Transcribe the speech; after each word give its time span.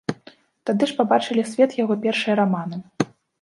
Тады 0.69 0.87
ж 0.91 0.95
пабачылі 1.01 1.43
свет 1.51 1.77
яго 1.83 1.99
першыя 2.07 2.33
раманы. 2.41 2.81